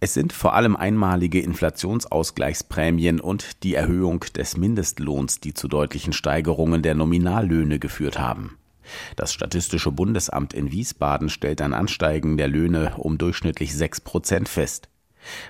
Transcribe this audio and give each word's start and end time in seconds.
Es 0.00 0.14
sind 0.14 0.32
vor 0.32 0.54
allem 0.54 0.76
einmalige 0.76 1.40
Inflationsausgleichsprämien 1.40 3.18
und 3.18 3.64
die 3.64 3.74
Erhöhung 3.74 4.20
des 4.36 4.56
Mindestlohns, 4.56 5.40
die 5.40 5.54
zu 5.54 5.66
deutlichen 5.66 6.12
Steigerungen 6.12 6.82
der 6.82 6.94
Nominallöhne 6.94 7.80
geführt 7.80 8.16
haben. 8.16 8.58
Das 9.16 9.32
Statistische 9.32 9.90
Bundesamt 9.90 10.54
in 10.54 10.70
Wiesbaden 10.70 11.28
stellt 11.28 11.60
ein 11.60 11.74
Ansteigen 11.74 12.36
der 12.36 12.46
Löhne 12.46 12.94
um 12.96 13.18
durchschnittlich 13.18 13.74
sechs 13.74 14.00
Prozent 14.00 14.48
fest. 14.48 14.88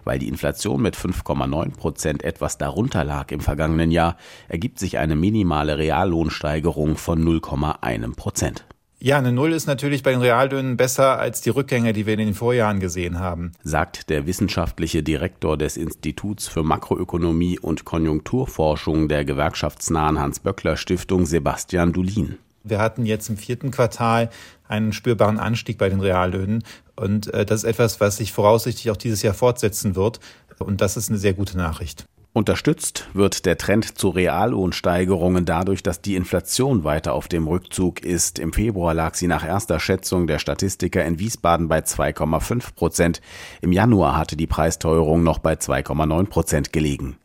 Weil 0.05 0.19
die 0.19 0.29
Inflation 0.29 0.81
mit 0.81 0.97
5,9 0.97 1.77
Prozent 1.77 2.25
etwas 2.25 2.57
darunter 2.57 3.05
lag 3.05 3.31
im 3.31 3.41
vergangenen 3.41 3.91
Jahr, 3.91 4.17
ergibt 4.49 4.79
sich 4.79 4.97
eine 4.97 5.15
minimale 5.15 5.77
Reallohnsteigerung 5.77 6.97
von 6.97 7.23
0,1 7.23 8.17
Prozent. 8.17 8.65
Ja, 9.01 9.17
eine 9.17 9.31
Null 9.31 9.53
ist 9.53 9.69
natürlich 9.69 10.03
bei 10.03 10.11
den 10.11 10.21
Reallöhnen 10.21 10.77
besser 10.77 11.21
als 11.21 11.41
die 11.41 11.51
Rückgänge, 11.51 11.93
die 11.93 12.05
wir 12.05 12.15
in 12.15 12.19
den 12.19 12.35
Vorjahren 12.35 12.81
gesehen 12.81 13.21
haben, 13.21 13.53
sagt 13.63 14.11
der 14.11 14.27
wissenschaftliche 14.27 15.05
Direktor 15.05 15.57
des 15.57 15.77
Instituts 15.77 16.49
für 16.49 16.65
Makroökonomie 16.65 17.61
und 17.61 17.85
Konjunkturforschung 17.85 19.07
der 19.07 19.25
gewerkschaftsnahen 19.25 20.19
Hans-Böckler-Stiftung 20.19 21.27
Sebastian 21.27 21.93
Dulin. 21.93 22.39
Wir 22.65 22.81
hatten 22.81 23.07
jetzt 23.07 23.29
im 23.29 23.37
vierten 23.37 23.71
Quartal 23.71 24.31
einen 24.67 24.93
spürbaren 24.93 25.39
Anstieg 25.39 25.79
bei 25.79 25.89
den 25.89 26.01
Reallöhnen 26.01 26.65
und 26.97 27.33
äh, 27.33 27.47
das 27.47 27.63
ist 27.63 27.71
etwas, 27.71 28.01
was 28.01 28.17
sich 28.17 28.33
voraussichtlich 28.33 28.91
auch 28.91 28.97
dieses 28.97 29.23
Jahr 29.23 29.35
fortsetzen 29.35 29.95
wird 29.95 30.19
und 30.59 30.81
das 30.81 30.97
ist 30.97 31.09
eine 31.09 31.19
sehr 31.19 31.35
gute 31.35 31.57
Nachricht. 31.57 32.05
Unterstützt 32.39 33.09
wird 33.15 33.47
der 33.47 33.59
Trend 33.59 33.99
zu 33.99 34.11
Reallohnsteigerungen 34.11 35.45
dadurch, 35.45 35.83
dass 35.83 36.03
die 36.03 36.15
Inflation 36.15 36.85
weiter 36.85 37.13
auf 37.13 37.27
dem 37.27 37.49
Rückzug 37.49 38.05
ist. 38.05 38.39
Im 38.39 38.53
Februar 38.53 38.95
lag 38.95 39.17
sie 39.17 39.27
nach 39.27 39.45
erster 39.45 39.81
Schätzung 39.81 40.29
der 40.29 40.39
Statistiker 40.39 41.05
in 41.05 41.19
Wiesbaden 41.19 41.67
bei 41.67 41.81
2,5 41.81 42.75
Prozent. 42.77 43.21
Im 43.61 43.73
Januar 43.73 44.17
hatte 44.17 44.37
die 44.37 44.47
Preisteuerung 44.47 45.25
noch 45.25 45.41
bei 45.41 45.55
2,9 45.55 46.27
Prozent 46.29 46.73
gelegen. 46.73 47.17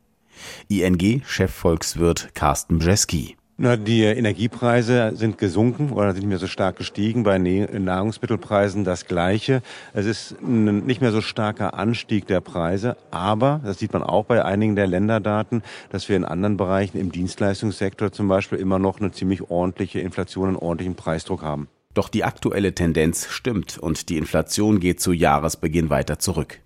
ING-Chefvolkswirt 0.69 2.33
Carsten 2.33 2.79
Bjeski. 2.79 3.37
Na, 3.55 3.77
die 3.77 4.01
Energiepreise 4.01 5.11
sind 5.13 5.37
gesunken 5.37 5.91
oder 5.91 6.13
sind 6.13 6.21
nicht 6.21 6.29
mehr 6.29 6.39
so 6.39 6.47
stark 6.47 6.75
gestiegen. 6.75 7.21
Bei 7.21 7.37
Nahrungsmittelpreisen 7.37 8.83
das 8.83 9.05
Gleiche. 9.05 9.61
Es 9.93 10.07
ist 10.07 10.35
ein 10.41 10.85
nicht 10.85 11.01
mehr 11.01 11.11
so 11.11 11.21
starker 11.21 11.75
Anstieg 11.75 12.25
der 12.25 12.41
Preise, 12.41 12.97
aber, 13.11 13.61
das 13.63 13.77
sieht 13.77 13.93
man 13.93 14.01
auch 14.01 14.25
bei 14.25 14.43
einigen 14.43 14.75
der 14.75 14.87
Länderdaten, 14.87 15.61
dass 15.91 16.09
wir 16.09 16.15
in 16.15 16.25
anderen 16.25 16.57
Bereichen 16.57 16.97
im 16.97 17.11
Dienstleistungssektor 17.11 18.11
zum 18.11 18.27
Beispiel 18.27 18.57
immer 18.57 18.79
noch 18.79 18.99
eine 18.99 19.11
ziemlich 19.11 19.51
ordentliche 19.51 19.99
Inflation, 19.99 20.47
einen 20.47 20.57
ordentlichen 20.57 20.95
Preisdruck 20.95 21.43
haben. 21.43 21.67
Doch 21.93 22.09
die 22.09 22.23
aktuelle 22.23 22.73
Tendenz 22.73 23.27
stimmt 23.29 23.77
und 23.77 24.09
die 24.09 24.17
Inflation 24.17 24.79
geht 24.79 24.99
zu 24.99 25.11
Jahresbeginn 25.11 25.91
weiter 25.91 26.17
zurück. 26.17 26.59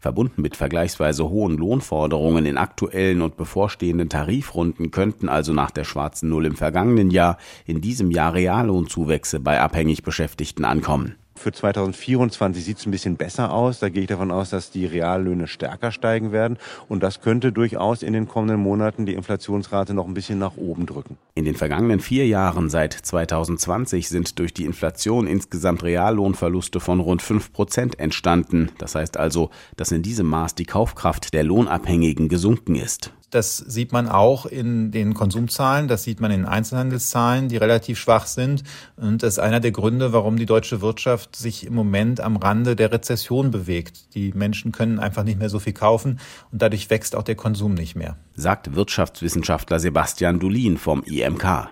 Verbunden 0.00 0.42
mit 0.42 0.56
vergleichsweise 0.56 1.28
hohen 1.28 1.56
Lohnforderungen 1.56 2.46
in 2.46 2.58
aktuellen 2.58 3.22
und 3.22 3.36
bevorstehenden 3.36 4.08
Tarifrunden 4.08 4.90
könnten 4.90 5.28
also 5.28 5.52
nach 5.52 5.70
der 5.70 5.84
schwarzen 5.84 6.28
Null 6.28 6.46
im 6.46 6.56
vergangenen 6.56 7.10
Jahr 7.10 7.38
in 7.66 7.80
diesem 7.80 8.10
Jahr 8.10 8.34
Reallohnzuwächse 8.34 9.40
bei 9.40 9.60
abhängig 9.60 10.02
Beschäftigten 10.02 10.64
ankommen. 10.64 11.16
Für 11.36 11.52
2024 11.52 12.64
sieht 12.64 12.78
es 12.78 12.86
ein 12.86 12.90
bisschen 12.90 13.16
besser 13.16 13.52
aus. 13.52 13.78
Da 13.78 13.88
gehe 13.88 14.02
ich 14.02 14.08
davon 14.08 14.30
aus, 14.30 14.50
dass 14.50 14.70
die 14.70 14.86
Reallöhne 14.86 15.46
stärker 15.46 15.92
steigen 15.92 16.32
werden. 16.32 16.58
Und 16.88 17.02
das 17.02 17.20
könnte 17.20 17.52
durchaus 17.52 18.02
in 18.02 18.14
den 18.14 18.26
kommenden 18.26 18.60
Monaten 18.60 19.06
die 19.06 19.14
Inflationsrate 19.14 19.94
noch 19.94 20.06
ein 20.06 20.14
bisschen 20.14 20.38
nach 20.38 20.56
oben 20.56 20.86
drücken. 20.86 21.18
In 21.34 21.44
den 21.44 21.54
vergangenen 21.54 22.00
vier 22.00 22.26
Jahren 22.26 22.70
seit 22.70 22.94
2020 22.94 24.08
sind 24.08 24.38
durch 24.38 24.54
die 24.54 24.64
Inflation 24.64 25.26
insgesamt 25.26 25.82
Reallohnverluste 25.82 26.80
von 26.80 27.00
rund 27.00 27.22
fünf 27.22 27.52
Prozent 27.52 27.98
entstanden. 27.98 28.70
Das 28.78 28.94
heißt 28.94 29.18
also, 29.18 29.50
dass 29.76 29.92
in 29.92 30.02
diesem 30.02 30.26
Maß 30.26 30.54
die 30.54 30.64
Kaufkraft 30.64 31.34
der 31.34 31.44
Lohnabhängigen 31.44 32.28
gesunken 32.28 32.74
ist. 32.74 33.12
Das 33.30 33.56
sieht 33.56 33.92
man 33.92 34.08
auch 34.08 34.46
in 34.46 34.92
den 34.92 35.12
Konsumzahlen, 35.12 35.88
das 35.88 36.04
sieht 36.04 36.20
man 36.20 36.30
in 36.30 36.44
Einzelhandelszahlen, 36.44 37.48
die 37.48 37.56
relativ 37.56 37.98
schwach 37.98 38.26
sind. 38.26 38.62
Und 38.96 39.22
das 39.22 39.34
ist 39.34 39.38
einer 39.40 39.58
der 39.58 39.72
Gründe, 39.72 40.12
warum 40.12 40.36
die 40.36 40.46
deutsche 40.46 40.80
Wirtschaft 40.80 41.34
sich 41.34 41.66
im 41.66 41.74
Moment 41.74 42.20
am 42.20 42.36
Rande 42.36 42.76
der 42.76 42.92
Rezession 42.92 43.50
bewegt. 43.50 44.14
Die 44.14 44.32
Menschen 44.32 44.70
können 44.70 45.00
einfach 45.00 45.24
nicht 45.24 45.38
mehr 45.38 45.50
so 45.50 45.58
viel 45.58 45.72
kaufen 45.72 46.20
und 46.52 46.62
dadurch 46.62 46.88
wächst 46.88 47.16
auch 47.16 47.24
der 47.24 47.34
Konsum 47.34 47.74
nicht 47.74 47.96
mehr. 47.96 48.16
Sagt 48.34 48.74
Wirtschaftswissenschaftler 48.74 49.80
Sebastian 49.80 50.38
Dulin 50.38 50.78
vom 50.78 51.02
IMK. 51.02 51.70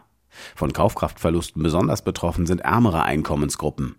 Von 0.57 0.73
Kaufkraftverlusten 0.73 1.63
besonders 1.63 2.03
betroffen 2.03 2.47
sind 2.47 2.63
ärmere 2.63 3.05
Einkommensgruppen. 3.05 3.95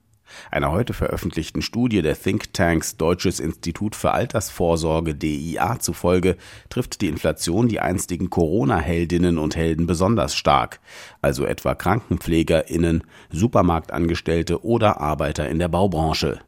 Einer 0.52 0.72
heute 0.72 0.94
veröffentlichten 0.94 1.62
Studie 1.62 2.02
der 2.02 2.20
Thinktanks 2.20 2.98
Deutsches 2.98 3.40
Institut 3.40 3.96
für 3.96 4.12
Altersvorsorge 4.12 5.16
DIA 5.16 5.80
zufolge 5.80 6.38
trifft 6.70 7.02
die 7.02 7.08
Inflation 7.08 7.68
die 7.68 7.80
einstigen 7.80 8.30
Corona-Heldinnen 8.30 9.38
und 9.38 9.56
Helden 9.56 9.88
besonders 9.88 10.36
stark, 10.36 10.80
also 11.22 11.46
etwa 11.46 11.76
Krankenpflegerinnen, 11.76 13.04
Supermarktangestellte 13.32 14.64
oder 14.66 15.00
Arbeiter 15.00 15.50
in 15.50 15.60
der 15.60 15.70
Baubranche. 15.70 16.40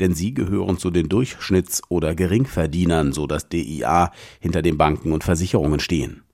Denn 0.00 0.14
sie 0.14 0.34
gehören 0.34 0.78
zu 0.78 0.90
den 0.90 1.08
Durchschnitts- 1.08 1.82
oder 1.88 2.14
Geringverdienern, 2.14 3.12
so 3.12 3.26
das 3.26 3.48
DIA 3.48 4.12
hinter 4.40 4.62
den 4.62 4.76
Banken 4.76 5.12
und 5.12 5.24
Versicherungen 5.24 5.80
stehen. 5.80 6.24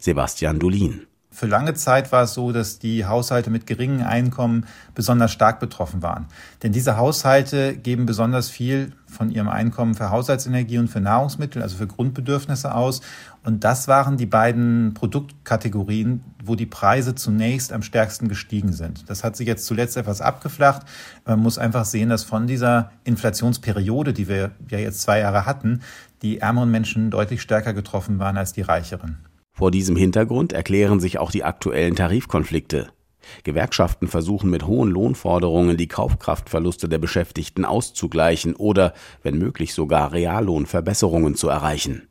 Sebastian 0.00 0.58
Dulin 0.58 1.07
für 1.38 1.46
lange 1.46 1.74
Zeit 1.74 2.10
war 2.10 2.24
es 2.24 2.34
so, 2.34 2.50
dass 2.50 2.80
die 2.80 3.06
Haushalte 3.06 3.48
mit 3.48 3.64
geringen 3.64 4.02
Einkommen 4.02 4.66
besonders 4.96 5.30
stark 5.30 5.60
betroffen 5.60 6.02
waren. 6.02 6.26
Denn 6.64 6.72
diese 6.72 6.96
Haushalte 6.96 7.76
geben 7.76 8.06
besonders 8.06 8.50
viel 8.50 8.92
von 9.06 9.30
ihrem 9.30 9.48
Einkommen 9.48 9.94
für 9.94 10.10
Haushaltsenergie 10.10 10.78
und 10.78 10.88
für 10.88 11.00
Nahrungsmittel, 11.00 11.62
also 11.62 11.76
für 11.76 11.86
Grundbedürfnisse 11.86 12.74
aus. 12.74 13.02
Und 13.44 13.62
das 13.62 13.86
waren 13.86 14.16
die 14.16 14.26
beiden 14.26 14.94
Produktkategorien, 14.94 16.24
wo 16.44 16.56
die 16.56 16.66
Preise 16.66 17.14
zunächst 17.14 17.72
am 17.72 17.82
stärksten 17.82 18.26
gestiegen 18.26 18.72
sind. 18.72 19.08
Das 19.08 19.22
hat 19.22 19.36
sich 19.36 19.46
jetzt 19.46 19.64
zuletzt 19.64 19.96
etwas 19.96 20.20
abgeflacht. 20.20 20.82
Man 21.24 21.38
muss 21.38 21.56
einfach 21.56 21.84
sehen, 21.84 22.08
dass 22.08 22.24
von 22.24 22.48
dieser 22.48 22.90
Inflationsperiode, 23.04 24.12
die 24.12 24.26
wir 24.26 24.50
ja 24.70 24.78
jetzt 24.78 25.02
zwei 25.02 25.20
Jahre 25.20 25.46
hatten, 25.46 25.82
die 26.22 26.40
ärmeren 26.40 26.72
Menschen 26.72 27.12
deutlich 27.12 27.42
stärker 27.42 27.74
getroffen 27.74 28.18
waren 28.18 28.36
als 28.36 28.52
die 28.52 28.62
reicheren. 28.62 29.27
Vor 29.58 29.72
diesem 29.72 29.96
Hintergrund 29.96 30.52
erklären 30.52 31.00
sich 31.00 31.18
auch 31.18 31.32
die 31.32 31.42
aktuellen 31.42 31.96
Tarifkonflikte. 31.96 32.90
Gewerkschaften 33.42 34.06
versuchen 34.06 34.50
mit 34.50 34.68
hohen 34.68 34.88
Lohnforderungen 34.88 35.76
die 35.76 35.88
Kaufkraftverluste 35.88 36.88
der 36.88 36.98
Beschäftigten 36.98 37.64
auszugleichen 37.64 38.54
oder, 38.54 38.94
wenn 39.24 39.36
möglich, 39.36 39.74
sogar 39.74 40.12
Reallohnverbesserungen 40.12 41.34
zu 41.34 41.48
erreichen. 41.48 42.06